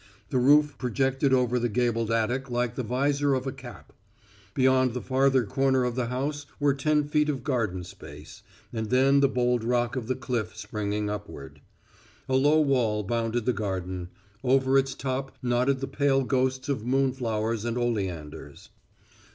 [0.31, 3.93] The roof projected over the gabled attic like the visor of a cap.
[4.55, 8.41] Beyond the farther corner of the house were ten feet of garden space,
[8.73, 11.61] and then the bold rock of the cliff springing upward.
[12.27, 14.09] A low wall bounded the garden;
[14.43, 18.69] over its top nodded the pale ghosts of moonflowers and oleanders.